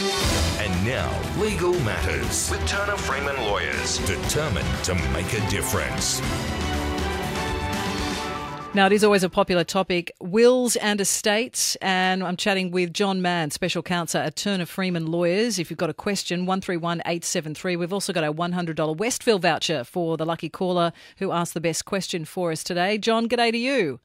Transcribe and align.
And 0.00 0.86
now, 0.86 1.10
Legal 1.38 1.74
Matters 1.80 2.50
with 2.50 2.66
Turner 2.66 2.96
Freeman 2.96 3.36
Lawyers, 3.36 3.98
determined 3.98 4.66
to 4.84 4.94
make 5.12 5.32
a 5.34 5.50
difference. 5.50 6.22
Now, 8.72 8.86
it 8.86 8.92
is 8.92 9.04
always 9.04 9.24
a 9.24 9.28
popular 9.28 9.64
topic 9.64 10.12
wills 10.20 10.76
and 10.76 11.00
estates. 11.02 11.76
And 11.82 12.22
I'm 12.22 12.36
chatting 12.36 12.70
with 12.70 12.94
John 12.94 13.20
Mann, 13.20 13.50
Special 13.50 13.82
Counsel 13.82 14.22
at 14.22 14.36
Turner 14.36 14.64
Freeman 14.64 15.08
Lawyers. 15.08 15.58
If 15.58 15.70
you've 15.70 15.78
got 15.78 15.90
a 15.90 15.94
question, 15.94 16.46
131 16.46 17.00
873. 17.00 17.76
We've 17.76 17.92
also 17.92 18.14
got 18.14 18.24
a 18.24 18.32
$100 18.32 18.96
Westfield 18.96 19.42
voucher 19.42 19.84
for 19.84 20.16
the 20.16 20.24
lucky 20.24 20.48
caller 20.48 20.92
who 21.18 21.30
asked 21.30 21.52
the 21.52 21.60
best 21.60 21.84
question 21.84 22.24
for 22.24 22.52
us 22.52 22.64
today. 22.64 22.96
John, 22.96 23.28
g'day 23.28 23.52
to 23.52 23.58
you. 23.58 24.00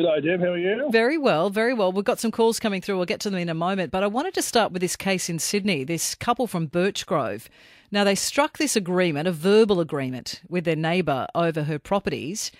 G'day, 0.00 0.24
Deb. 0.24 0.40
How 0.40 0.52
are 0.52 0.56
you? 0.56 0.88
Very 0.90 1.18
well, 1.18 1.50
very 1.50 1.74
well. 1.74 1.92
We've 1.92 2.04
got 2.04 2.18
some 2.18 2.30
calls 2.30 2.58
coming 2.58 2.80
through. 2.80 2.96
We'll 2.96 3.04
get 3.04 3.20
to 3.20 3.30
them 3.30 3.38
in 3.38 3.50
a 3.50 3.54
moment. 3.54 3.92
But 3.92 4.02
I 4.02 4.06
wanted 4.06 4.32
to 4.32 4.40
start 4.40 4.72
with 4.72 4.80
this 4.80 4.96
case 4.96 5.28
in 5.28 5.38
Sydney, 5.38 5.84
this 5.84 6.14
couple 6.14 6.46
from 6.46 6.68
Birchgrove. 6.68 7.48
Now, 7.90 8.04
they 8.04 8.14
struck 8.14 8.56
this 8.56 8.76
agreement, 8.76 9.28
a 9.28 9.32
verbal 9.32 9.78
agreement, 9.78 10.40
with 10.48 10.64
their 10.64 10.76
neighbour 10.76 11.26
over 11.34 11.64
her 11.64 11.78
properties. 11.78 12.50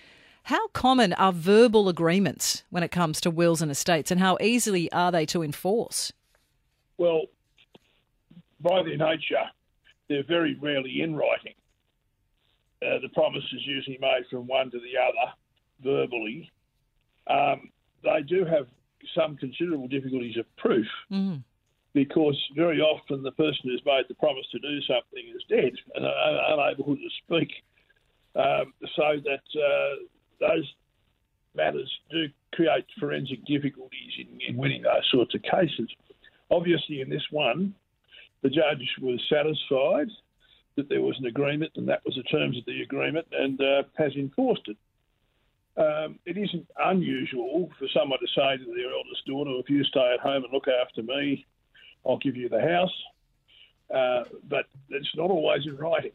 How 0.45 0.69
common 0.69 1.15
are 1.15 1.33
verbal 1.33 1.89
agreements 1.89 2.63
when 2.69 2.83
it 2.83 2.91
comes 2.91 3.23
to 3.23 3.31
wills 3.31 3.63
and 3.63 3.71
estates, 3.71 4.11
and 4.11 4.21
how 4.21 4.37
easily 4.43 4.93
are 4.93 5.11
they 5.11 5.25
to 5.27 5.43
enforce? 5.43 6.13
Well, 6.99 7.23
by 8.61 8.83
their 8.83 8.99
nature, 8.99 9.49
they're 10.11 10.25
very 10.25 10.59
rarely 10.61 11.01
in 11.01 11.17
writing. 11.17 11.55
Uh, 12.83 12.99
the 13.01 13.09
promise 13.15 13.45
is 13.55 13.67
usually 13.67 13.99
made 13.99 14.25
from 14.31 14.47
one 14.47 14.71
to 14.73 14.79
the 14.79 14.99
other 14.99 15.33
verbally. 15.83 16.51
Um, 17.31 17.71
they 18.03 18.23
do 18.27 18.45
have 18.45 18.67
some 19.15 19.37
considerable 19.37 19.89
difficulties 19.89 20.37
of 20.37 20.47
proof 20.57 20.87
Mm. 21.11 21.43
because 21.93 22.39
very 22.57 22.81
often 22.81 23.23
the 23.23 23.33
person 23.33 23.63
who's 23.65 23.83
made 23.85 24.05
the 24.09 24.15
promise 24.15 24.47
to 24.53 24.59
do 24.59 24.81
something 24.83 25.25
is 25.35 25.43
dead 25.49 25.73
and 25.95 26.05
unable 26.05 26.97
to 26.97 27.09
speak. 27.25 27.51
Um, 28.35 28.73
so 28.97 29.17
that 29.25 29.47
uh, 29.61 29.97
those 30.39 30.75
matters 31.55 31.91
do 32.11 32.29
create 32.53 32.85
forensic 32.99 33.45
difficulties 33.45 34.13
in, 34.19 34.41
in 34.49 34.57
winning 34.57 34.83
those 34.83 35.07
sorts 35.11 35.35
of 35.35 35.43
cases. 35.43 35.89
Obviously, 36.51 37.01
in 37.01 37.09
this 37.11 37.27
one, 37.31 37.75
the 38.43 38.51
judge 38.51 38.87
was 39.01 39.21
satisfied 39.29 40.09
that 40.77 40.89
there 40.89 41.03
was 41.03 41.17
an 41.19 41.27
agreement 41.27 41.73
and 41.75 41.89
that 41.89 42.05
was 42.05 42.15
the 42.15 42.23
terms 42.25 42.57
of 42.57 42.65
the 42.67 42.83
agreement 42.83 43.27
and 43.33 43.61
uh, 43.61 43.83
has 43.99 44.15
enforced 44.15 44.69
it. 44.69 44.77
Um, 45.77 46.19
it 46.27 46.37
isn't 46.37 46.67
unusual 46.79 47.71
for 47.79 47.87
someone 47.95 48.19
to 48.19 48.27
say 48.27 48.57
to 48.57 48.75
their 48.75 48.93
eldest 48.93 49.25
daughter, 49.27 49.51
if 49.59 49.71
you 49.71 49.85
stay 49.85 50.15
at 50.15 50.21
home 50.21 50.45
and 50.45 50.53
look 50.53 50.67
after 50.69 51.03
me, 51.03 51.47
I'll 52.07 52.19
give 52.19 52.37
you 52.37 52.49
the 52.49 52.61
house. 52.61 53.03
Uh, 53.95 54.25
but 54.49 54.67
it's 54.91 55.17
not 55.17 55.31
always 55.31 55.67
in 55.67 55.77
writing. 55.77 56.13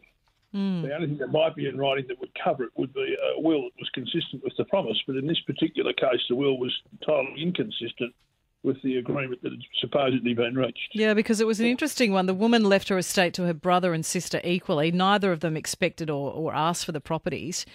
The 0.55 0.95
only 0.95 1.07
thing 1.07 1.17
that 1.17 1.33
might 1.33 1.53
be 1.53 1.67
in 1.67 1.77
writing 1.77 2.05
that 2.07 2.17
would 2.21 2.31
cover 2.41 2.63
it 2.63 2.69
would 2.77 2.93
be 2.93 3.17
a 3.35 3.41
will 3.41 3.63
that 3.63 3.71
was 3.77 3.89
consistent 3.93 4.41
with 4.41 4.53
the 4.57 4.63
promise. 4.63 4.97
But 5.05 5.17
in 5.17 5.27
this 5.27 5.41
particular 5.41 5.91
case, 5.91 6.21
the 6.29 6.35
will 6.35 6.57
was 6.57 6.73
totally 7.05 7.41
inconsistent 7.41 8.15
with 8.63 8.81
the 8.81 8.95
agreement 8.97 9.43
that 9.43 9.51
had 9.51 9.61
supposedly 9.81 10.33
been 10.33 10.55
reached. 10.55 10.91
Yeah, 10.93 11.13
because 11.13 11.41
it 11.41 11.47
was 11.47 11.59
an 11.59 11.65
interesting 11.65 12.13
one. 12.13 12.25
The 12.25 12.33
woman 12.33 12.63
left 12.63 12.87
her 12.87 12.97
estate 12.97 13.33
to 13.33 13.43
her 13.43 13.53
brother 13.53 13.93
and 13.93 14.05
sister 14.05 14.39
equally. 14.45 14.91
Neither 14.91 15.33
of 15.33 15.41
them 15.41 15.57
expected 15.57 16.09
or, 16.09 16.31
or 16.31 16.55
asked 16.55 16.85
for 16.85 16.93
the 16.93 17.01
properties. 17.01 17.65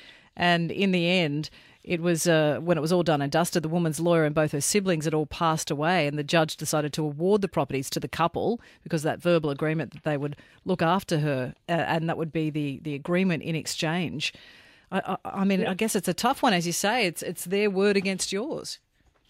And 0.40 0.72
in 0.72 0.90
the 0.92 1.06
end, 1.06 1.50
it 1.84 2.00
was 2.00 2.26
uh, 2.26 2.60
when 2.62 2.78
it 2.78 2.80
was 2.80 2.94
all 2.94 3.02
done 3.02 3.20
and 3.20 3.30
dusted, 3.30 3.62
the 3.62 3.68
woman's 3.68 4.00
lawyer 4.00 4.24
and 4.24 4.34
both 4.34 4.52
her 4.52 4.60
siblings 4.62 5.04
had 5.04 5.12
all 5.12 5.26
passed 5.26 5.70
away, 5.70 6.06
and 6.06 6.18
the 6.18 6.24
judge 6.24 6.56
decided 6.56 6.94
to 6.94 7.04
award 7.04 7.42
the 7.42 7.48
properties 7.48 7.90
to 7.90 8.00
the 8.00 8.08
couple 8.08 8.58
because 8.82 9.02
that 9.02 9.20
verbal 9.20 9.50
agreement 9.50 9.92
that 9.92 10.04
they 10.04 10.16
would 10.16 10.36
look 10.64 10.80
after 10.80 11.18
her, 11.18 11.54
uh, 11.68 11.72
and 11.72 12.08
that 12.08 12.16
would 12.16 12.32
be 12.32 12.48
the, 12.48 12.80
the 12.82 12.94
agreement 12.94 13.42
in 13.42 13.54
exchange. 13.54 14.32
I, 14.90 15.18
I, 15.24 15.42
I 15.42 15.44
mean, 15.44 15.66
I 15.66 15.74
guess 15.74 15.94
it's 15.94 16.08
a 16.08 16.14
tough 16.14 16.42
one, 16.42 16.54
as 16.54 16.66
you 16.66 16.72
say. 16.72 17.04
It's 17.04 17.22
it's 17.22 17.44
their 17.44 17.68
word 17.68 17.98
against 17.98 18.32
yours. 18.32 18.78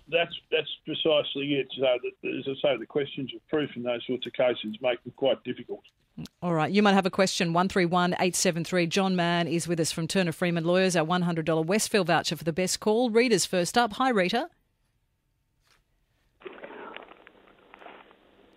That's 0.09 0.35
that's 0.53 0.71
precisely 0.85 1.55
it. 1.55 1.67
So 1.77 1.83
that, 1.83 2.39
as 2.39 2.45
I 2.47 2.55
say, 2.63 2.77
the 2.79 2.87
questions 2.87 3.33
of 3.35 3.47
proof 3.49 3.71
in 3.75 3.83
those 3.83 4.07
sorts 4.07 4.29
of 4.29 4.33
cases 4.33 4.79
make 4.81 5.03
them 5.03 5.13
quite 5.17 5.43
difficult. 5.43 5.83
All 6.43 6.55
right, 6.55 6.71
you 6.71 6.83
might 6.83 6.95
have 6.95 7.07
a 7.07 7.11
question. 7.11 7.53
One 7.53 7.69
three 7.69 7.87
one 7.87 8.15
eight 8.21 8.37
seven 8.37 8.65
three. 8.65 8.87
John 8.87 9.15
Mann 9.17 9.47
is 9.47 9.69
with 9.69 9.81
us 9.81 9.93
from 9.93 10.07
Turner 10.07 10.33
Freeman 10.33 10.65
Lawyers. 10.65 10.97
Our 10.97 11.05
one 11.05 11.23
hundred 11.23 11.47
dollar 11.47 11.63
Westfield 11.63 12.07
voucher 12.07 12.37
for 12.37 12.45
the 12.45 12.53
best 12.53 12.81
call. 12.81 13.11
Rita's 13.11 13.47
first 13.47 13.77
up. 13.77 13.95
Hi, 13.95 14.11
Rita. 14.11 14.49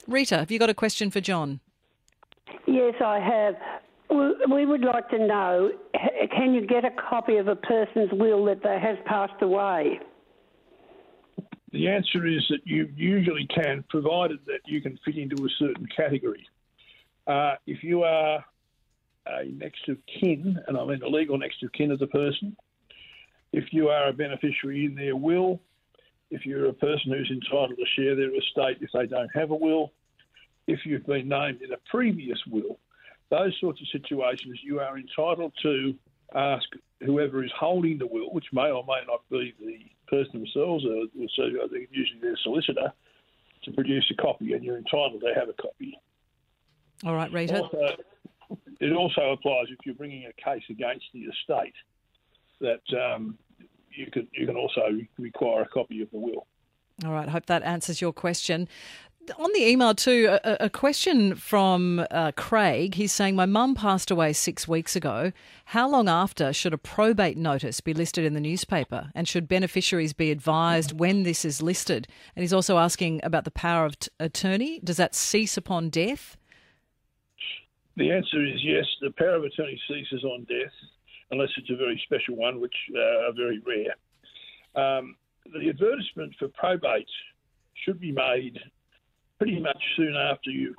Rita, 0.07 0.37
have 0.37 0.51
you 0.51 0.59
got 0.59 0.69
a 0.69 0.73
question 0.73 1.09
for 1.11 1.21
John? 1.21 1.59
Yes, 2.67 2.95
I 3.03 3.19
have. 3.19 3.55
We 4.09 4.33
we 4.53 4.65
would 4.65 4.83
like 4.83 5.09
to 5.09 5.19
know 5.19 5.71
can 6.35 6.53
you 6.53 6.65
get 6.65 6.85
a 6.85 6.91
copy 6.91 7.37
of 7.37 7.47
a 7.47 7.55
person's 7.55 8.11
will 8.11 8.45
that 8.45 8.63
they 8.63 8.79
has 8.79 8.97
passed 9.05 9.41
away? 9.41 9.99
The 11.71 11.87
answer 11.87 12.27
is 12.27 12.45
that 12.49 12.59
you 12.65 12.87
usually 12.95 13.47
can, 13.47 13.83
provided 13.89 14.39
that 14.45 14.59
you 14.65 14.79
can 14.79 14.99
fit 15.03 15.17
into 15.17 15.43
a 15.43 15.49
certain 15.57 15.87
category. 15.95 16.45
Uh, 17.25 17.55
if 17.65 17.83
you 17.83 18.03
are 18.03 18.43
a 19.25 19.45
next 19.45 19.87
of 19.87 19.97
kin, 20.19 20.59
and 20.67 20.77
I 20.77 20.85
mean 20.85 21.01
a 21.01 21.07
legal 21.07 21.37
next 21.37 21.63
of 21.63 21.71
kin 21.71 21.91
of 21.91 21.99
the 21.99 22.07
person, 22.07 22.55
if 23.51 23.65
you 23.71 23.89
are 23.89 24.09
a 24.09 24.13
beneficiary 24.13 24.85
in 24.85 24.95
their 24.95 25.15
will, 25.15 25.61
if 26.31 26.45
you're 26.45 26.67
a 26.67 26.73
person 26.73 27.11
who's 27.11 27.31
entitled 27.31 27.77
to 27.77 27.85
share 27.95 28.15
their 28.15 28.35
estate 28.35 28.77
if 28.81 28.89
they 28.93 29.05
don't 29.05 29.29
have 29.33 29.51
a 29.51 29.55
will, 29.55 29.91
if 30.67 30.79
you've 30.85 31.05
been 31.05 31.29
named 31.29 31.61
in 31.61 31.71
a 31.71 31.77
previous 31.89 32.39
will, 32.49 32.79
those 33.29 33.55
sorts 33.59 33.79
of 33.81 33.87
situations, 33.87 34.59
you 34.63 34.79
are 34.79 34.97
entitled 34.97 35.53
to 35.61 35.93
ask 36.35 36.65
whoever 37.05 37.43
is 37.43 37.51
holding 37.57 37.97
the 37.97 38.07
will, 38.07 38.33
which 38.33 38.45
may 38.51 38.71
or 38.71 38.83
may 38.87 39.01
not 39.07 39.21
be 39.29 39.53
the 39.59 39.79
person 40.07 40.39
themselves, 40.39 40.85
or 40.85 41.05
so 41.35 41.43
usually 41.91 42.19
their 42.21 42.37
solicitor, 42.43 42.91
to 43.63 43.71
produce 43.71 44.05
a 44.11 44.21
copy, 44.21 44.53
and 44.53 44.63
you're 44.63 44.77
entitled 44.77 45.21
to 45.21 45.33
have 45.39 45.49
a 45.49 45.53
copy. 45.53 45.97
All 47.05 47.15
right, 47.15 47.31
Rita. 47.31 47.61
Also, 47.61 47.95
it 48.79 48.93
also 48.93 49.31
applies 49.31 49.67
if 49.69 49.79
you're 49.85 49.95
bringing 49.95 50.25
a 50.25 50.33
case 50.41 50.63
against 50.69 51.05
the 51.13 51.21
estate 51.21 51.73
that 52.61 52.81
um, 52.97 53.37
you 53.91 54.09
can 54.11 54.27
you 54.33 54.45
can 54.45 54.55
also 54.55 54.81
require 55.17 55.63
a 55.63 55.67
copy 55.67 56.01
of 56.01 56.09
the 56.11 56.17
will. 56.17 56.47
All 57.05 57.11
right, 57.11 57.27
hope 57.27 57.47
that 57.47 57.63
answers 57.63 58.01
your 58.01 58.13
question. 58.13 58.67
On 59.39 59.49
the 59.53 59.65
email, 59.65 59.95
too, 59.95 60.37
a, 60.43 60.65
a 60.65 60.69
question 60.69 61.35
from 61.35 62.05
uh, 62.11 62.33
Craig. 62.35 62.95
He's 62.95 63.13
saying, 63.13 63.37
My 63.37 63.45
mum 63.45 63.73
passed 63.73 64.11
away 64.11 64.33
six 64.33 64.67
weeks 64.67 64.97
ago. 64.97 65.31
How 65.65 65.87
long 65.89 66.09
after 66.09 66.51
should 66.51 66.73
a 66.73 66.77
probate 66.77 67.37
notice 67.37 67.79
be 67.79 67.93
listed 67.93 68.25
in 68.25 68.33
the 68.33 68.41
newspaper? 68.41 69.11
And 69.15 69.25
should 69.25 69.47
beneficiaries 69.47 70.11
be 70.11 70.29
advised 70.29 70.99
when 70.99 71.23
this 71.23 71.45
is 71.45 71.61
listed? 71.61 72.05
And 72.35 72.43
he's 72.43 72.51
also 72.51 72.77
asking 72.77 73.21
about 73.23 73.45
the 73.45 73.51
power 73.51 73.85
of 73.85 73.97
t- 73.97 74.09
attorney. 74.19 74.81
Does 74.83 74.97
that 74.97 75.15
cease 75.15 75.55
upon 75.55 75.89
death? 75.89 76.35
The 77.95 78.11
answer 78.11 78.43
is 78.43 78.59
yes. 78.63 78.85
The 79.01 79.11
power 79.11 79.35
of 79.35 79.43
attorney 79.43 79.79
ceases 79.87 80.23
on 80.23 80.45
death, 80.45 80.73
unless 81.31 81.49
it's 81.57 81.69
a 81.69 81.75
very 81.75 82.01
special 82.05 82.35
one, 82.35 82.59
which 82.59 82.75
uh, 82.95 83.27
are 83.27 83.33
very 83.33 83.59
rare. 83.59 83.95
Um, 84.75 85.15
the 85.45 85.69
advertisement 85.69 86.33
for 86.39 86.47
probate 86.49 87.09
should 87.85 87.99
be 87.99 88.11
made 88.11 88.59
pretty 89.37 89.59
much 89.59 89.81
soon 89.95 90.15
after 90.15 90.49
you've 90.49 90.75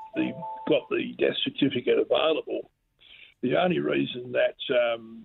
got 0.68 0.88
the 0.90 1.14
death 1.18 1.36
certificate 1.44 1.98
available. 1.98 2.70
The 3.42 3.56
only 3.56 3.78
reason 3.78 4.32
that 4.32 4.56
um, 4.74 5.24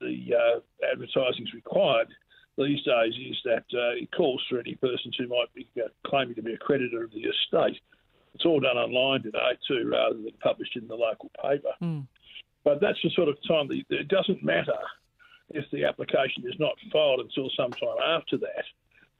the 0.00 0.34
uh, 0.34 0.60
advertising 0.92 1.46
is 1.46 1.54
required 1.54 2.08
these 2.56 2.82
days 2.84 3.14
is 3.14 3.36
that 3.44 3.64
uh, 3.74 3.94
it 4.00 4.10
calls 4.16 4.42
for 4.48 4.58
any 4.58 4.74
persons 4.76 5.16
who 5.18 5.28
might 5.28 5.52
be 5.54 5.68
uh, 5.76 5.88
claiming 6.06 6.34
to 6.36 6.42
be 6.42 6.54
a 6.54 6.58
creditor 6.58 7.04
of 7.04 7.10
the 7.10 7.20
estate. 7.20 7.80
It's 8.34 8.44
all 8.44 8.60
done 8.60 8.76
online 8.76 9.22
today 9.22 9.58
too, 9.66 9.90
rather 9.90 10.16
than 10.16 10.32
published 10.40 10.76
in 10.76 10.86
the 10.86 10.94
local 10.94 11.30
paper. 11.42 11.72
Hmm. 11.80 12.00
But 12.64 12.80
that's 12.80 12.98
the 13.02 13.10
sort 13.10 13.28
of 13.28 13.36
time 13.46 13.68
that 13.68 13.82
it 13.88 14.08
doesn't 14.08 14.42
matter 14.42 14.78
if 15.50 15.64
the 15.72 15.84
application 15.84 16.44
is 16.46 16.54
not 16.58 16.74
filed 16.92 17.20
until 17.20 17.50
sometime 17.56 17.96
after 18.04 18.36
that. 18.38 18.64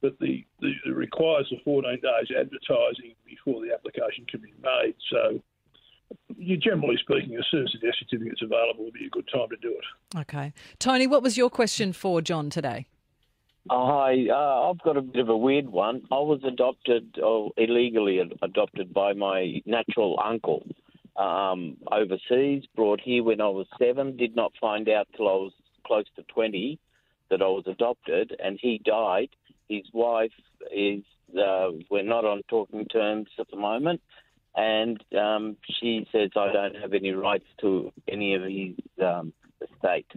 But 0.01 0.17
the, 0.19 0.45
the 0.61 0.71
it 0.85 0.95
requires 0.95 1.47
the 1.49 1.57
14 1.65 1.99
days 2.01 2.37
advertising 2.37 3.15
before 3.25 3.65
the 3.65 3.73
application 3.73 4.25
can 4.29 4.41
be 4.41 4.53
made. 4.61 4.95
So, 5.11 5.41
you 6.37 6.57
generally 6.57 6.97
speaking, 7.01 7.35
as 7.35 7.45
soon 7.51 7.63
as 7.63 7.71
the 7.73 7.85
death 7.85 7.95
certificate's 7.99 8.41
available, 8.41 8.85
would 8.85 8.93
be 8.93 9.07
a 9.07 9.09
good 9.09 9.27
time 9.33 9.49
to 9.49 9.57
do 9.57 9.75
it. 9.75 10.19
Okay. 10.19 10.53
Tony, 10.79 11.05
what 11.05 11.21
was 11.21 11.37
your 11.37 11.49
question 11.49 11.91
for 11.91 12.21
John 12.21 12.49
today? 12.49 12.87
Oh, 13.71 13.85
hi, 13.85 14.25
uh, 14.31 14.71
I've 14.71 14.81
got 14.81 14.97
a 14.97 15.01
bit 15.01 15.21
of 15.21 15.29
a 15.29 15.37
weird 15.37 15.69
one. 15.69 16.01
I 16.11 16.15
was 16.15 16.39
adopted, 16.43 17.19
or 17.21 17.51
illegally 17.55 18.19
ad- 18.19 18.33
adopted 18.41 18.91
by 18.91 19.13
my 19.13 19.61
natural 19.67 20.19
uncle 20.23 20.65
um, 21.15 21.77
overseas, 21.91 22.63
brought 22.75 22.99
here 22.99 23.23
when 23.23 23.41
I 23.41 23.49
was 23.49 23.67
seven, 23.77 24.17
did 24.17 24.35
not 24.35 24.53
find 24.59 24.89
out 24.89 25.07
till 25.15 25.27
I 25.27 25.33
was 25.33 25.51
close 25.85 26.05
to 26.15 26.23
20 26.23 26.79
that 27.29 27.43
I 27.43 27.45
was 27.45 27.65
adopted, 27.67 28.35
and 28.43 28.57
he 28.59 28.81
died. 28.83 29.29
His 29.67 29.83
wife 29.93 30.31
is, 30.75 31.03
uh, 31.37 31.67
we're 31.91 32.01
not 32.01 32.25
on 32.25 32.41
talking 32.49 32.85
terms 32.85 33.27
at 33.37 33.51
the 33.51 33.57
moment, 33.57 34.01
and 34.55 34.99
um, 35.15 35.57
she 35.79 36.07
says 36.11 36.31
I 36.35 36.51
don't 36.51 36.75
have 36.75 36.93
any 36.93 37.11
rights 37.11 37.45
to 37.61 37.91
any 38.07 38.33
of 38.33 38.41
his 38.45 38.75
um, 39.05 39.31
estate. 39.61 40.11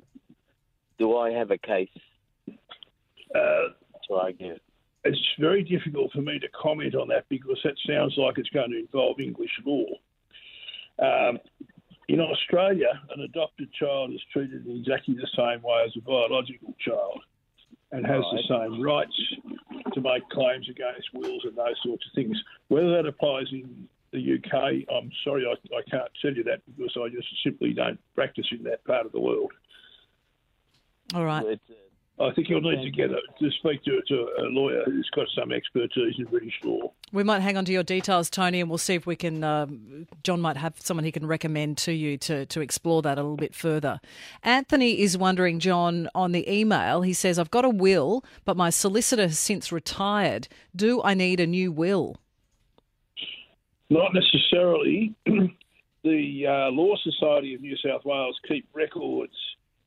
Do 0.98 1.18
I 1.18 1.32
have 1.32 1.50
a 1.50 1.58
case 1.58 1.90
Uh, 3.34 3.68
to 4.08 4.14
argue? 4.14 4.58
it's 5.04 5.20
very 5.38 5.62
difficult 5.62 6.12
for 6.12 6.20
me 6.20 6.38
to 6.38 6.48
comment 6.50 6.94
on 6.94 7.08
that 7.08 7.28
because 7.28 7.58
that 7.64 7.74
sounds 7.86 8.14
like 8.16 8.38
it's 8.38 8.48
going 8.50 8.70
to 8.70 8.78
involve 8.78 9.18
English 9.18 9.50
law. 9.64 9.86
Um, 10.98 11.38
in 12.08 12.20
Australia, 12.20 13.00
an 13.14 13.22
adopted 13.22 13.72
child 13.72 14.12
is 14.12 14.20
treated 14.32 14.66
in 14.66 14.76
exactly 14.76 15.14
the 15.14 15.28
same 15.36 15.62
way 15.62 15.84
as 15.86 15.92
a 15.96 16.00
biological 16.00 16.74
child 16.78 17.20
and 17.90 18.06
has 18.06 18.22
the 18.32 18.42
same 18.48 18.82
rights 18.82 19.14
to 19.92 20.00
make 20.00 20.28
claims 20.30 20.68
against 20.68 21.12
wills 21.12 21.44
and 21.44 21.56
those 21.56 21.76
sorts 21.84 22.04
of 22.06 22.12
things. 22.14 22.40
Whether 22.68 22.90
that 22.96 23.06
applies 23.06 23.46
in 23.50 23.88
the 24.12 24.34
UK, 24.34 24.88
I'm 24.94 25.10
sorry, 25.24 25.46
I, 25.46 25.52
I 25.76 25.82
can't 25.90 26.10
tell 26.20 26.32
you 26.32 26.44
that 26.44 26.60
because 26.66 26.96
I 26.96 27.08
just 27.08 27.28
simply 27.42 27.72
don't 27.72 27.98
practice 28.14 28.46
in 28.50 28.62
that 28.64 28.84
part 28.84 29.04
of 29.04 29.12
the 29.12 29.20
world. 29.20 29.52
All 31.14 31.24
right. 31.24 31.44
It's, 31.44 31.70
uh, 31.70 31.74
I 32.20 32.30
think 32.34 32.48
you'll 32.48 32.60
need 32.60 32.82
to 32.82 32.90
get 32.90 33.10
a, 33.10 33.20
to 33.40 33.50
speak 33.58 33.82
to, 33.84 34.00
to 34.06 34.14
a 34.38 34.44
lawyer 34.44 34.82
who's 34.84 35.08
got 35.14 35.26
some 35.36 35.50
expertise 35.50 36.14
in 36.18 36.26
British 36.26 36.54
law. 36.62 36.92
We 37.10 37.24
might 37.24 37.40
hang 37.40 37.56
on 37.56 37.64
to 37.64 37.72
your 37.72 37.82
details, 37.82 38.28
Tony, 38.28 38.60
and 38.60 38.68
we'll 38.68 38.78
see 38.78 38.94
if 38.94 39.06
we 39.06 39.16
can. 39.16 39.42
Um, 39.42 40.06
John 40.22 40.40
might 40.40 40.56
have 40.56 40.74
someone 40.78 41.04
he 41.04 41.12
can 41.12 41.26
recommend 41.26 41.78
to 41.78 41.92
you 41.92 42.18
to, 42.18 42.46
to 42.46 42.60
explore 42.60 43.02
that 43.02 43.18
a 43.18 43.22
little 43.22 43.36
bit 43.36 43.54
further. 43.54 44.00
Anthony 44.42 45.00
is 45.00 45.16
wondering, 45.16 45.58
John, 45.58 46.08
on 46.14 46.32
the 46.32 46.50
email, 46.50 47.02
he 47.02 47.12
says, 47.12 47.38
I've 47.38 47.50
got 47.50 47.64
a 47.64 47.70
will, 47.70 48.24
but 48.44 48.56
my 48.56 48.70
solicitor 48.70 49.22
has 49.22 49.38
since 49.38 49.72
retired. 49.72 50.48
Do 50.76 51.02
I 51.02 51.14
need 51.14 51.40
a 51.40 51.46
new 51.46 51.72
will? 51.72 52.18
Not 53.90 54.12
necessarily. 54.14 55.14
the 56.04 56.46
uh, 56.46 56.70
Law 56.70 56.94
Society 57.02 57.54
of 57.54 57.60
New 57.60 57.76
South 57.76 58.04
Wales 58.04 58.38
keep 58.48 58.66
records 58.74 59.34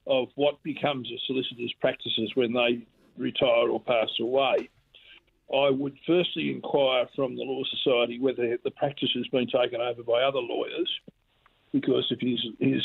of 0.07 0.27
what 0.35 0.61
becomes 0.63 1.09
a 1.11 1.19
solicitor's 1.27 1.73
practices 1.81 2.31
when 2.35 2.53
they 2.53 2.85
retire 3.17 3.69
or 3.69 3.79
pass 3.79 4.09
away. 4.19 4.69
I 5.53 5.69
would 5.69 5.95
firstly 6.07 6.51
inquire 6.51 7.07
from 7.15 7.35
the 7.35 7.43
Law 7.43 7.63
Society 7.69 8.19
whether 8.19 8.57
the 8.63 8.71
practice 8.71 9.09
has 9.15 9.27
been 9.27 9.47
taken 9.47 9.79
over 9.79 10.03
by 10.03 10.23
other 10.23 10.39
lawyers, 10.39 10.89
because 11.71 12.05
if 12.09 12.19
his, 12.19 12.39
his 12.59 12.83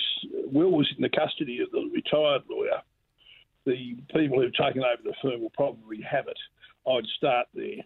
will 0.52 0.70
was 0.70 0.88
in 0.96 1.02
the 1.02 1.08
custody 1.08 1.60
of 1.62 1.70
the 1.70 1.90
retired 1.92 2.42
lawyer, 2.50 2.82
the 3.64 3.96
people 4.14 4.40
who've 4.40 4.54
taken 4.54 4.82
over 4.82 5.02
the 5.02 5.14
firm 5.22 5.40
will 5.40 5.50
probably 5.50 6.00
have 6.02 6.26
it. 6.28 6.38
I'd 6.86 7.06
start 7.16 7.46
there. 7.54 7.84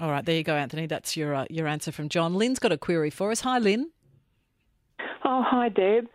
All 0.00 0.10
right, 0.10 0.24
there 0.24 0.36
you 0.36 0.44
go, 0.44 0.54
Anthony. 0.54 0.86
That's 0.86 1.16
your 1.16 1.34
uh, 1.34 1.46
your 1.50 1.66
answer 1.66 1.92
from 1.92 2.08
John. 2.08 2.34
Lynn's 2.34 2.58
got 2.58 2.72
a 2.72 2.78
query 2.78 3.10
for 3.10 3.30
us. 3.30 3.40
Hi, 3.40 3.58
Lynn. 3.58 3.90
Oh, 5.24 5.42
hi, 5.44 5.68
Deb. 5.68 6.06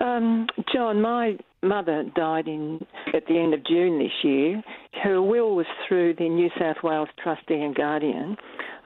Um, 0.00 0.46
John, 0.72 1.00
my 1.02 1.36
mother 1.62 2.04
died 2.16 2.48
in 2.48 2.80
at 3.12 3.26
the 3.26 3.38
end 3.38 3.52
of 3.52 3.64
June 3.66 3.98
this 3.98 4.12
year. 4.24 4.62
Her 5.02 5.20
will 5.20 5.54
was 5.54 5.66
through 5.86 6.14
the 6.14 6.28
New 6.28 6.48
South 6.58 6.78
Wales 6.82 7.08
trustee 7.22 7.60
and 7.60 7.74
guardian. 7.74 8.36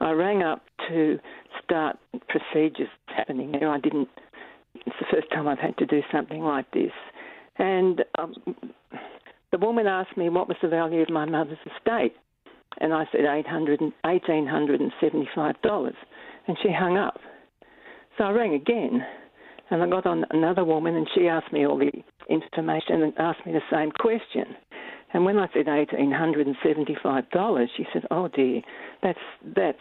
I 0.01 0.11
rang 0.11 0.43
up 0.43 0.63
to 0.89 1.17
start 1.63 1.97
procedures 2.27 2.89
happening 3.07 3.53
there. 3.53 3.69
I 3.69 3.79
didn't. 3.79 4.09
It's 4.85 4.95
the 4.99 5.05
first 5.09 5.31
time 5.31 5.47
I've 5.47 5.57
had 5.57 5.77
to 5.77 5.85
do 5.85 6.01
something 6.11 6.41
like 6.41 6.69
this, 6.71 6.91
and 7.57 8.03
um, 8.19 8.33
the 9.53 9.57
woman 9.57 9.87
asked 9.87 10.17
me 10.17 10.27
what 10.27 10.49
was 10.49 10.57
the 10.61 10.67
value 10.67 11.01
of 11.01 11.09
my 11.09 11.23
mother's 11.23 11.57
estate, 11.65 12.13
and 12.81 12.93
I 12.93 13.05
said 13.13 13.21
eight 13.21 13.47
hundred 13.47 13.79
and 13.79 13.93
eighteen 14.05 14.45
hundred 14.45 14.81
and 14.81 14.91
seventy-five 14.99 15.61
dollars, 15.61 15.95
and 16.47 16.57
she 16.61 16.73
hung 16.77 16.97
up. 16.97 17.19
So 18.17 18.25
I 18.25 18.31
rang 18.31 18.53
again 18.53 19.01
and 19.69 19.81
I 19.81 19.89
got 19.89 20.05
on 20.05 20.25
another 20.29 20.63
woman, 20.63 20.95
and 20.95 21.07
she 21.15 21.27
asked 21.27 21.51
me 21.51 21.65
all 21.65 21.77
the 21.77 21.91
information 22.29 23.01
and 23.01 23.13
asked 23.17 23.45
me 23.45 23.51
the 23.51 23.61
same 23.71 23.91
question. 23.91 24.55
And 25.13 25.25
when 25.25 25.37
I 25.37 25.47
said 25.53 25.67
eighteen 25.67 26.11
hundred 26.11 26.47
and 26.47 26.55
seventy-five 26.63 27.29
dollars, 27.31 27.69
she 27.75 27.85
said, 27.93 28.05
"Oh 28.11 28.27
dear, 28.27 28.61
that's 29.01 29.19
that's 29.55 29.77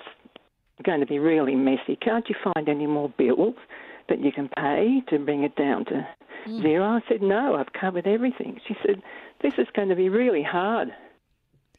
going 0.85 1.01
to 1.01 1.07
be 1.07 1.19
really 1.19 1.55
messy. 1.55 1.97
Can't 1.97 2.29
you 2.29 2.37
find 2.55 2.69
any 2.69 2.87
more 2.87 3.09
bills 3.19 3.57
that 4.09 4.21
you 4.21 4.33
can 4.33 4.49
pay 4.57 5.03
to 5.09 5.19
bring 5.19 5.43
it 5.43 5.57
down 5.57 5.85
to 5.87 6.07
mm. 6.47 6.63
zero?" 6.63 6.85
I 6.85 7.01
said, 7.09 7.21
"No, 7.21 7.57
I've 7.57 7.73
covered 7.73 8.07
everything." 8.07 8.61
She 8.67 8.77
said, 8.87 9.03
"This 9.43 9.55
is 9.59 9.67
going 9.75 9.89
to 9.89 9.97
be 9.97 10.09
really 10.09 10.43
hard." 10.43 10.89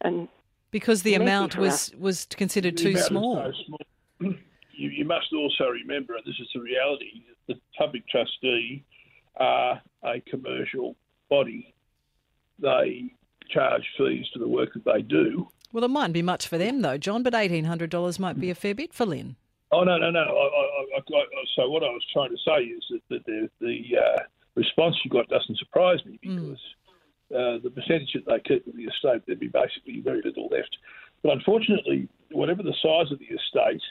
And 0.01 0.27
Because 0.71 1.03
the 1.03 1.15
amount 1.15 1.57
was, 1.57 1.93
was 1.97 2.25
considered 2.25 2.77
too 2.77 2.97
small. 2.97 3.35
so 3.37 3.51
small. 3.65 4.33
You, 4.77 4.89
you 4.89 5.05
must 5.05 5.31
also 5.33 5.69
remember, 5.69 6.15
and 6.15 6.25
this 6.25 6.35
is 6.37 6.49
the 6.53 6.59
reality, 6.59 7.23
the 7.29 7.34
public 7.77 8.07
trustee 8.07 8.83
are 9.37 9.81
a 10.03 10.21
commercial 10.21 10.95
body. 11.29 11.73
They 12.59 13.13
charge 13.49 13.83
fees 13.97 14.25
for 14.33 14.39
the 14.39 14.47
work 14.47 14.73
that 14.73 14.85
they 14.85 15.01
do. 15.01 15.47
Well, 15.71 15.83
it 15.83 15.89
mightn't 15.89 16.13
be 16.13 16.21
much 16.21 16.47
for 16.47 16.57
them, 16.57 16.81
though, 16.81 16.97
John, 16.97 17.21
but 17.21 17.33
$1,800 17.33 18.19
might 18.19 18.39
be 18.39 18.49
a 18.49 18.55
fair 18.55 18.73
bit 18.73 18.93
for 18.93 19.05
Lynn. 19.05 19.35
Oh 19.71 19.83
no, 19.83 19.97
no, 19.97 20.09
no. 20.09 20.21
I, 20.21 20.23
I, 20.23 20.99
I, 20.99 21.21
so 21.55 21.69
what 21.69 21.83
I 21.83 21.87
was 21.89 22.05
trying 22.13 22.29
to 22.29 22.37
say 22.37 22.63
is 22.63 22.83
that, 22.91 23.01
that 23.09 23.25
the, 23.25 23.49
the 23.59 23.97
uh, 23.97 24.19
response 24.55 24.95
you 25.03 25.11
got 25.11 25.27
doesn't 25.27 25.57
surprise 25.57 25.99
me 26.05 26.19
because 26.21 26.59
uh, 27.33 27.57
the 27.63 27.71
percentage 27.73 28.13
that 28.13 28.25
they 28.25 28.39
keep 28.47 28.65
of 28.67 28.75
the 28.75 28.83
estate, 28.83 29.23
there'd 29.25 29.39
be 29.39 29.47
basically 29.47 29.99
very 30.01 30.21
little 30.23 30.47
left. 30.47 30.77
But 31.23 31.33
unfortunately, 31.33 32.07
whatever 32.31 32.63
the 32.63 32.75
size 32.81 33.11
of 33.11 33.19
the 33.19 33.25
estate, 33.25 33.81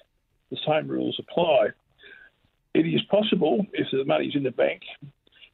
the 0.51 0.59
same 0.67 0.89
rules 0.89 1.19
apply. 1.19 1.69
It 2.75 2.87
is 2.87 3.03
possible, 3.11 3.65
if 3.73 3.87
the 3.93 4.05
money's 4.05 4.35
in 4.35 4.43
the 4.43 4.50
bank, 4.50 4.82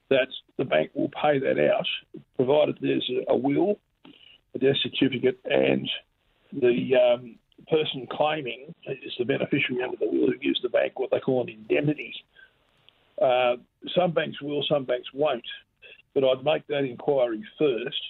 that 0.09 0.29
the 0.57 0.65
bank 0.65 0.91
will 0.95 1.11
pay 1.11 1.39
that 1.39 1.59
out, 1.71 1.87
provided 2.37 2.79
there's 2.81 3.09
a, 3.29 3.37
will, 3.37 3.79
a 4.55 4.59
death 4.59 4.77
certificate, 4.83 5.39
and 5.45 5.89
the 6.53 6.97
um, 6.97 7.37
person 7.69 8.07
claiming 8.11 8.75
is 8.87 9.13
the 9.19 9.25
beneficiary 9.25 9.83
under 9.83 9.97
the 9.97 10.07
will 10.07 10.27
who 10.27 10.39
gives 10.39 10.61
the 10.63 10.69
bank 10.69 10.99
what 10.99 11.11
they 11.11 11.21
call 11.21 11.43
an 11.43 11.49
indemnity. 11.49 12.13
Uh, 13.21 13.57
some 13.95 14.13
banks 14.13 14.41
will, 14.41 14.65
some 14.69 14.85
banks 14.85 15.09
won't, 15.15 15.45
but 16.15 16.25
I'd 16.25 16.45
make 16.45 16.67
that 16.69 16.85
inquiry 16.85 17.45
first 17.59 18.01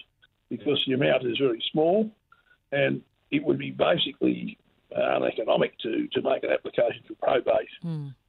because 0.48 0.82
the 0.86 0.94
amount 0.94 1.26
is 1.26 1.36
very 1.38 1.62
small, 1.72 2.10
and 2.72 3.02
it 3.30 3.44
would 3.44 3.58
be 3.58 3.70
basically 3.70 4.56
uh, 4.96 5.16
uneconomic 5.16 5.78
to, 5.80 6.08
to 6.12 6.22
make 6.22 6.42
an 6.42 6.50
application 6.50 7.02
for 7.06 7.14
probate 7.14 7.68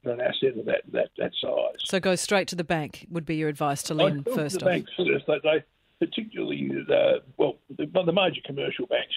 for 0.03 0.11
an 0.11 0.21
that, 0.41 0.81
that, 0.91 1.09
that 1.17 1.31
size. 1.41 1.79
So 1.85 1.99
go 1.99 2.15
straight 2.15 2.47
to 2.49 2.55
the 2.55 2.63
bank 2.63 3.07
would 3.09 3.25
be 3.25 3.35
your 3.35 3.49
advice 3.49 3.83
to 3.83 3.93
Lynn 3.93 4.23
first 4.23 4.59
to 4.59 4.65
the 4.65 4.65
banks 4.65 4.91
first. 4.97 5.25
They, 5.27 5.39
they 5.43 5.63
particularly, 5.99 6.71
uh, 6.89 7.19
well, 7.37 7.57
the, 7.77 7.85
the 7.85 8.11
major 8.11 8.41
commercial 8.45 8.87
banks 8.87 9.13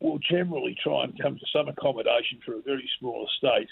will 0.00 0.18
generally 0.18 0.76
try 0.82 1.04
and 1.04 1.20
come 1.20 1.36
to 1.38 1.46
some 1.52 1.68
accommodation 1.68 2.38
for 2.44 2.54
a 2.54 2.62
very 2.62 2.88
small 2.98 3.26
estate 3.26 3.68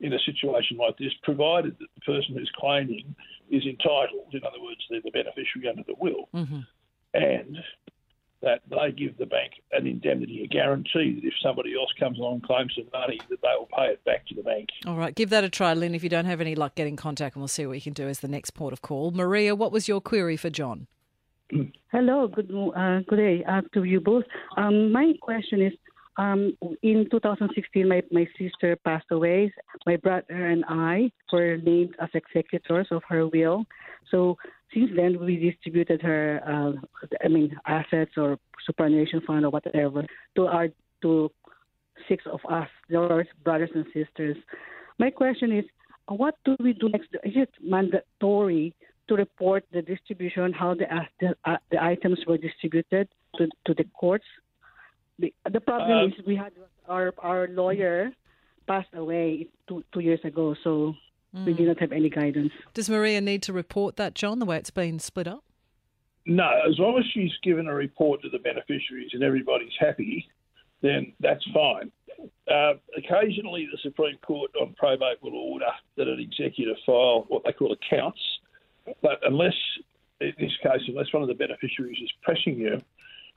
in 0.00 0.12
a 0.12 0.18
situation 0.20 0.76
like 0.78 0.96
this, 0.96 1.12
provided 1.22 1.76
that 1.78 1.88
the 1.94 2.00
person 2.00 2.34
who's 2.36 2.50
claiming 2.56 3.14
is 3.50 3.64
entitled. 3.66 4.32
In 4.32 4.40
other 4.44 4.60
words, 4.62 4.80
they're 4.88 5.00
the 5.04 5.10
beneficiary 5.10 5.68
under 5.68 5.82
the 5.82 5.94
will, 5.98 6.28
and 7.14 7.58
that 8.42 8.60
they 8.68 8.90
give 8.92 9.16
the 9.18 9.26
bank 9.26 9.52
an 9.72 9.86
indemnity, 9.86 10.42
a 10.44 10.48
guarantee 10.48 11.14
that 11.14 11.26
if 11.26 11.34
somebody 11.42 11.74
else 11.78 11.90
comes 11.98 12.18
along 12.18 12.34
and 12.34 12.42
claims 12.42 12.72
some 12.76 12.88
money, 12.92 13.20
that 13.30 13.40
they 13.40 13.48
will 13.56 13.68
pay 13.76 13.86
it 13.86 14.04
back 14.04 14.26
to 14.26 14.34
the 14.34 14.42
bank. 14.42 14.68
All 14.86 14.96
right, 14.96 15.14
give 15.14 15.30
that 15.30 15.44
a 15.44 15.48
try, 15.48 15.74
Lynn. 15.74 15.94
If 15.94 16.02
you 16.02 16.08
don't 16.08 16.24
have 16.24 16.40
any 16.40 16.54
luck, 16.54 16.74
get 16.74 16.86
in 16.86 16.96
contact 16.96 17.36
and 17.36 17.40
we'll 17.40 17.48
see 17.48 17.64
what 17.64 17.72
we 17.72 17.80
can 17.80 17.92
do 17.92 18.08
as 18.08 18.20
the 18.20 18.28
next 18.28 18.50
port 18.50 18.72
of 18.72 18.82
call. 18.82 19.12
Maria, 19.12 19.54
what 19.54 19.72
was 19.72 19.88
your 19.88 20.00
query 20.00 20.36
for 20.36 20.50
John? 20.50 20.88
Hello, 21.92 22.28
good 22.28 22.50
uh, 22.76 23.00
good 23.08 23.16
day 23.16 23.44
uh, 23.44 23.60
to 23.74 23.84
you 23.84 24.00
both. 24.00 24.24
Um, 24.56 24.90
my 24.90 25.12
question 25.20 25.62
is, 25.62 25.72
um, 26.16 26.56
in 26.82 27.08
2016, 27.10 27.88
my, 27.88 28.02
my 28.10 28.26
sister 28.38 28.76
passed 28.84 29.06
away. 29.10 29.52
My 29.86 29.96
brother 29.96 30.24
and 30.28 30.64
I 30.68 31.10
were 31.32 31.56
named 31.58 31.94
as 32.00 32.10
executors 32.14 32.88
of 32.90 33.02
her 33.08 33.26
will. 33.28 33.64
So 34.10 34.36
since 34.72 34.90
then, 34.96 35.18
we 35.20 35.36
distributed 35.36 36.00
her, 36.02 36.40
uh, 36.46 37.06
I 37.24 37.28
mean, 37.28 37.56
assets 37.66 38.12
or 38.16 38.38
superannuation 38.66 39.20
fund 39.26 39.44
or 39.44 39.50
whatever 39.50 40.04
to 40.36 40.46
our 40.46 40.68
to 41.02 41.30
six 42.08 42.24
of 42.26 42.40
us, 42.48 42.68
brothers 43.44 43.70
and 43.74 43.84
sisters. 43.92 44.36
My 44.98 45.10
question 45.10 45.52
is, 45.56 45.64
what 46.08 46.34
do 46.44 46.56
we 46.60 46.72
do 46.72 46.88
next? 46.88 47.08
Is 47.24 47.34
it 47.36 47.50
mandatory 47.62 48.74
to 49.08 49.14
report 49.14 49.64
the 49.72 49.82
distribution, 49.82 50.52
how 50.52 50.74
the 50.74 50.86
uh, 50.94 51.04
the, 51.20 51.34
uh, 51.44 51.56
the 51.70 51.82
items 51.82 52.18
were 52.26 52.38
distributed 52.38 53.08
to, 53.36 53.48
to 53.66 53.74
the 53.74 53.84
courts? 53.98 54.24
The, 55.18 55.32
the 55.50 55.60
problem 55.60 55.98
Uh, 55.98 56.06
is 56.06 56.12
we 56.26 56.36
had 56.36 56.52
our 56.88 57.12
our 57.18 57.48
lawyer 57.48 58.12
passed 58.66 58.94
away 58.94 59.48
two 59.68 59.84
two 59.92 60.00
years 60.00 60.20
ago, 60.24 60.54
so 60.64 60.94
we 61.32 61.54
do 61.54 61.66
not 61.66 61.78
have 61.80 61.92
any 61.92 62.10
guidance. 62.10 62.52
Does 62.74 62.90
Maria 62.90 63.20
need 63.20 63.42
to 63.44 63.52
report 63.52 63.96
that, 63.96 64.14
John, 64.14 64.38
the 64.38 64.44
way 64.44 64.58
it's 64.58 64.70
been 64.70 64.98
split 64.98 65.26
up? 65.26 65.44
No, 66.26 66.48
as 66.68 66.78
long 66.78 66.98
as 66.98 67.04
she's 67.12 67.32
given 67.42 67.66
a 67.66 67.74
report 67.74 68.22
to 68.22 68.28
the 68.28 68.38
beneficiaries 68.38 69.10
and 69.12 69.22
everybody's 69.22 69.72
happy, 69.80 70.28
then 70.80 71.12
that's 71.20 71.44
fine. 71.52 71.90
uh, 72.50 72.74
occasionally 72.96 73.68
the 73.70 73.78
Supreme 73.82 74.18
Court 74.18 74.50
on 74.60 74.74
probate 74.74 75.22
will 75.22 75.34
order 75.34 75.66
that 75.96 76.08
an 76.08 76.20
executor 76.20 76.74
file 76.84 77.24
what 77.28 77.42
they 77.44 77.52
call 77.52 77.72
accounts, 77.72 78.20
but 79.00 79.20
unless 79.24 79.54
in 80.20 80.32
this 80.38 80.52
case, 80.62 80.82
unless 80.86 81.12
one 81.12 81.22
of 81.22 81.28
the 81.28 81.34
beneficiaries 81.34 81.98
is 82.02 82.10
pressing 82.22 82.56
you, 82.58 82.80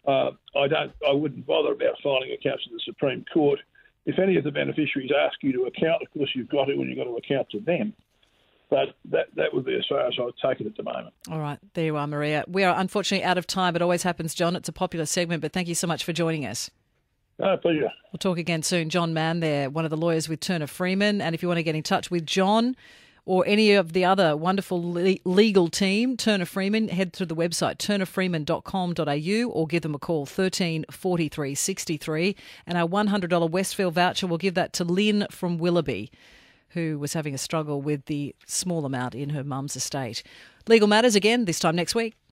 uh, 0.08 0.32
I 0.56 0.68
don't, 0.68 0.92
I 1.08 1.14
wouldn't 1.14 1.46
bother 1.48 1.72
about 1.72 1.96
filing 2.04 2.32
accounts 2.32 2.64
to 2.66 2.70
the 2.72 2.82
Supreme 2.86 3.26
Court. 3.34 3.60
If 4.06 4.20
any 4.20 4.38
of 4.38 4.44
the 4.44 4.52
beneficiaries 4.52 5.12
ask 5.12 5.42
you 5.42 5.52
to 5.54 5.64
account, 5.64 6.02
of 6.02 6.12
course 6.14 6.30
you've 6.36 6.50
got 6.50 6.66
to, 6.66 6.74
and 6.74 6.90
you've 6.90 6.98
got 6.98 7.06
to 7.06 7.18
account 7.18 7.50
to 7.52 7.60
them. 7.60 7.94
But 8.70 8.96
that 9.12 9.28
that 9.36 9.54
would 9.54 9.66
be 9.66 9.76
as 9.76 9.86
far 9.88 10.08
as 10.08 10.14
I 10.20 10.24
would 10.24 10.36
take 10.44 10.60
it 10.60 10.68
at 10.68 10.76
the 10.76 10.84
moment. 10.84 11.14
All 11.30 11.40
right, 11.40 11.60
there 11.74 11.86
you 11.86 11.98
are, 11.98 12.08
Maria. 12.08 12.44
We 12.48 12.64
are 12.64 12.76
unfortunately 12.80 13.24
out 13.24 13.38
of 13.38 13.46
time. 13.46 13.76
It 13.76 13.82
always 13.82 14.04
happens, 14.04 14.34
John. 14.34 14.56
It's 14.56 14.70
a 14.70 14.74
popular 14.74 15.06
segment, 15.06 15.42
but 15.42 15.54
thank 15.54 15.68
you 15.68 15.76
so 15.76 15.88
much 15.88 16.04
for 16.04 16.14
joining 16.14 16.46
us. 16.46 16.72
No, 17.38 17.58
pleasure. 17.58 17.92
We'll 18.12 18.18
talk 18.20 18.38
again 18.38 18.64
soon. 18.64 18.90
John 18.90 19.14
Mann 19.14 19.40
there, 19.40 19.70
one 19.70 19.86
of 19.86 19.92
the 19.92 19.98
lawyers 19.98 20.30
with 20.30 20.40
Turner 20.40 20.68
Freeman. 20.68 21.22
And 21.22 21.36
if 21.36 21.42
you 21.42 21.48
want 21.48 21.58
to 21.58 21.64
get 21.64 21.76
in 21.76 21.84
touch 21.84 22.10
with 22.10 22.26
John 22.26 22.76
or 23.26 23.44
any 23.48 23.74
of 23.74 23.94
the 23.94 24.06
other 24.06 24.36
wonderful 24.38 24.94
le- 24.94 25.18
legal 25.24 25.68
team, 25.68 26.16
Turner 26.18 26.46
Freeman, 26.46 26.90
head 26.90 27.14
to 27.14 27.26
the 27.26 27.36
website 27.36 27.78
turnerfreeman.com.au 27.78 29.50
or 29.50 29.68
give 29.68 29.82
them 29.82 29.96
a 29.96 30.00
call 30.00 30.26
13 30.26 30.86
43 30.90 31.56
63. 31.56 32.36
And 32.68 32.78
our 32.78 32.88
$100 32.88 33.50
Westfield 33.50 33.94
voucher, 33.94 34.28
we'll 34.28 34.38
give 34.38 34.54
that 34.56 34.74
to 34.74 34.84
Lynn 34.84 35.28
from 35.30 35.58
Willoughby 35.58 36.12
who 36.70 37.00
was 37.00 37.14
having 37.14 37.34
a 37.34 37.38
struggle 37.38 37.82
with 37.82 38.06
the 38.06 38.36
small 38.46 38.86
amount 38.86 39.16
in 39.16 39.30
her 39.30 39.46
mum's 39.46 39.78
estate. 39.78 40.22
Legal 40.68 40.90
Matters 40.90 41.16
again, 41.16 41.46
this 41.46 41.58
time 41.58 41.76
next 41.76 41.96
week. 41.96 42.16